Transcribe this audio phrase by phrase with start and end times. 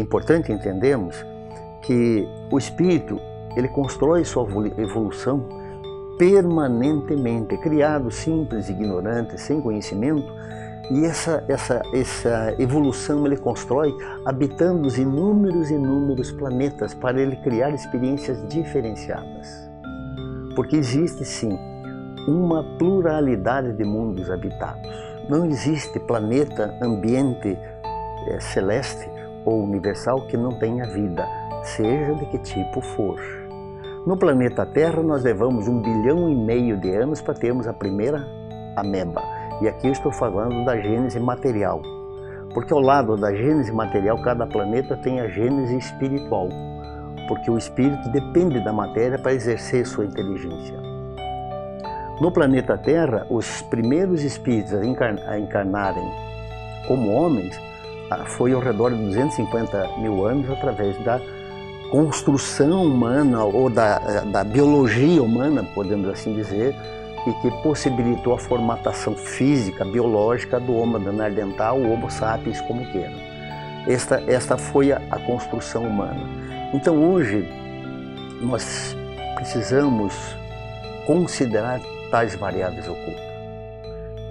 [0.00, 1.24] importante entendermos
[1.82, 3.20] que o espírito
[3.56, 4.46] ele constrói sua
[4.78, 5.44] evolução
[6.18, 10.32] permanentemente, criado simples, ignorante, sem conhecimento,
[10.90, 17.70] e essa, essa, essa evolução ele constrói habitando os inúmeros, inúmeros planetas para ele criar
[17.70, 19.48] experiências diferenciadas.
[20.54, 21.56] Porque existe sim
[22.28, 24.88] uma pluralidade de mundos habitados.
[25.28, 27.56] Não existe planeta, ambiente
[28.28, 29.08] é, celeste
[29.44, 31.26] ou universal que não tenha vida,
[31.62, 33.20] seja de que tipo for.
[34.06, 38.26] No planeta Terra, nós levamos um bilhão e meio de anos para termos a primeira
[38.76, 39.22] ameba.
[39.60, 41.80] E aqui estou falando da gênese material.
[42.52, 46.48] Porque ao lado da gênese material, cada planeta tem a gênese espiritual.
[47.28, 50.76] Porque o espírito depende da matéria para exercer sua inteligência.
[52.20, 56.10] No planeta Terra, os primeiros espíritos a encarnarem
[56.88, 57.56] como homens
[58.26, 61.20] foi ao redor de 250 mil anos através da
[61.90, 66.74] construção humana ou da, da biologia humana, podemos assim dizer,
[67.26, 73.12] e que possibilitou a formatação física, biológica do Homo neandertal, o Homo sapiens como queira.
[73.86, 76.20] Esta, esta foi a, a construção humana.
[76.72, 77.46] Então hoje
[78.40, 78.96] nós
[79.36, 80.14] precisamos
[81.06, 83.31] considerar tais variáveis ocultas.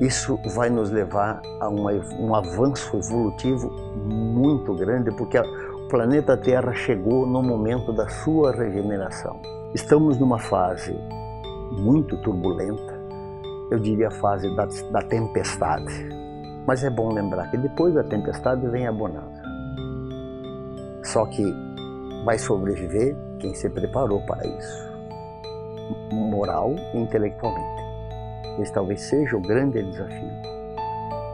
[0.00, 6.72] Isso vai nos levar a uma, um avanço evolutivo muito grande, porque o planeta Terra
[6.72, 9.40] chegou no momento da sua regeneração.
[9.74, 10.92] Estamos numa fase
[11.72, 13.00] muito turbulenta,
[13.70, 16.08] eu diria a fase da, da tempestade.
[16.66, 19.42] Mas é bom lembrar que depois da tempestade vem a bonança.
[21.04, 21.42] Só que
[22.24, 24.90] vai sobreviver quem se preparou para isso,
[26.12, 27.71] moral e intelectualmente.
[28.58, 30.30] Esse talvez seja o grande desafio.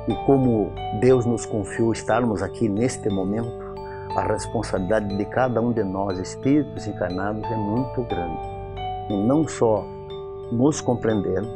[0.09, 3.69] E como Deus nos confiou estarmos aqui neste momento,
[4.17, 8.41] a responsabilidade de cada um de nós, espíritos encarnados, é muito grande.
[9.11, 9.84] E não só
[10.51, 11.51] nos compreendermos,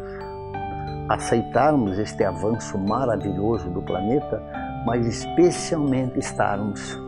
[1.08, 4.42] aceitarmos este avanço maravilhoso do planeta,
[4.84, 6.98] mas especialmente estarmos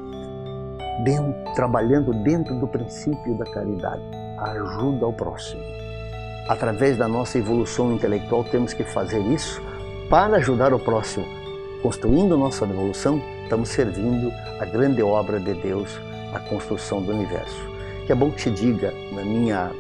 [1.05, 4.03] dentro, trabalhando dentro do princípio da caridade,
[4.39, 5.84] a ajuda ao próximo.
[6.49, 9.63] Através da nossa evolução intelectual, temos que fazer isso
[10.11, 11.27] para ajudar o próximo.
[11.83, 15.99] Construindo nossa evolução, estamos servindo a grande obra de Deus,
[16.35, 17.61] a construção do universo.
[18.07, 19.71] Que é bom que se diga, na minha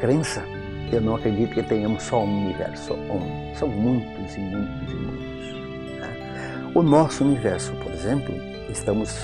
[0.00, 0.42] crença,
[0.90, 3.54] eu não acredito que tenhamos só um universo, um.
[3.54, 5.98] São muitos e muitos e muitos.
[5.98, 6.72] Né?
[6.74, 8.34] O nosso universo, por exemplo,
[8.70, 9.14] estamos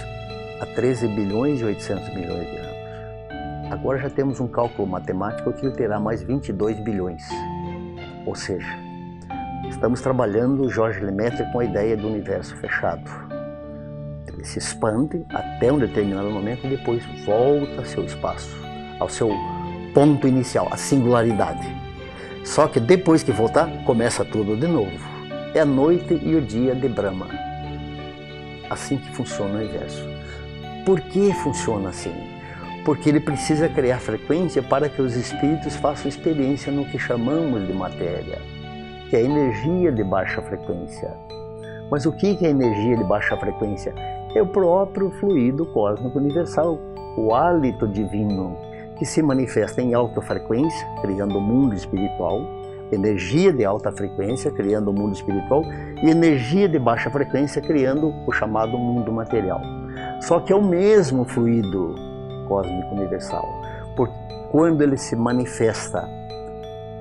[0.60, 2.67] a 13 bilhões e 800 milhões de anos.
[3.70, 7.22] Agora já temos um cálculo matemático que terá mais 22 bilhões.
[8.24, 8.66] Ou seja,
[9.68, 13.10] estamos trabalhando Jorge Lemaitre com a ideia do universo fechado.
[14.26, 18.56] Ele se expande até um determinado momento e depois volta ao seu espaço,
[18.98, 19.30] ao seu
[19.92, 21.66] ponto inicial, a singularidade.
[22.44, 24.98] Só que depois que voltar, começa tudo de novo.
[25.54, 27.28] É a noite e o dia de Brahma.
[28.70, 30.02] Assim que funciona o universo.
[30.86, 32.27] Por que funciona assim?
[32.88, 37.74] Porque ele precisa criar frequência para que os espíritos façam experiência no que chamamos de
[37.74, 38.38] matéria,
[39.10, 41.14] que é a energia de baixa frequência.
[41.90, 43.92] Mas o que é energia de baixa frequência?
[44.34, 46.78] É o próprio fluido cósmico universal,
[47.18, 48.56] o hálito divino
[48.98, 52.40] que se manifesta em alta frequência, criando o mundo espiritual,
[52.90, 55.62] energia de alta frequência, criando o mundo espiritual,
[56.02, 59.60] e energia de baixa frequência, criando o chamado mundo material.
[60.22, 62.07] Só que é o mesmo fluido
[62.48, 63.46] cósmico universal,
[63.94, 64.14] porque
[64.50, 66.08] quando ele se manifesta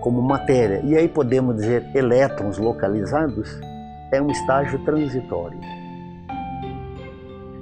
[0.01, 3.59] como matéria, e aí podemos dizer elétrons localizados,
[4.11, 5.59] é um estágio transitório.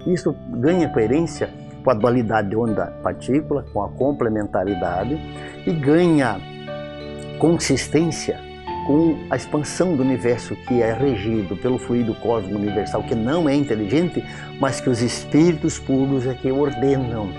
[0.06, 1.50] Isso ganha coerência
[1.84, 5.20] com a dualidade onda-partícula, com a complementaridade
[5.66, 6.40] e ganha
[7.40, 8.40] consistência
[8.86, 13.56] com a expansão do universo que é regido pelo fluido cósmico universal, que não é
[13.56, 14.24] inteligente,
[14.60, 17.30] mas que os espíritos puros é que ordenam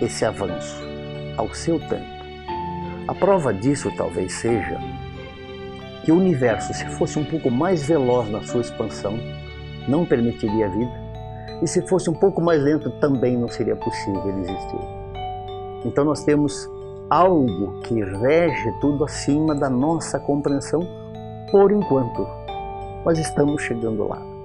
[0.00, 0.76] esse avanço
[1.36, 2.16] ao seu tempo.
[3.08, 4.78] A prova disso talvez seja
[6.04, 9.18] que o universo, se fosse um pouco mais veloz na sua expansão,
[9.88, 11.06] não permitiria a vida,
[11.62, 14.80] e se fosse um pouco mais lento, também não seria possível ele existir.
[15.84, 16.68] Então nós temos
[17.08, 20.80] algo que rege tudo acima da nossa compreensão
[21.50, 22.26] por enquanto.
[23.04, 24.35] Mas estamos chegando lá.